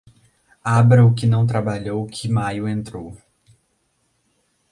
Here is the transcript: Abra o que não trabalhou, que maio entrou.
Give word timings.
Abra 0.65 1.05
o 1.05 1.13
que 1.13 1.27
não 1.27 1.45
trabalhou, 1.45 2.03
que 2.07 2.27
maio 2.27 2.67
entrou. 2.67 3.15